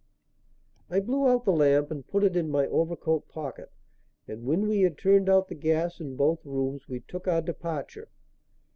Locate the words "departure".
7.43-8.09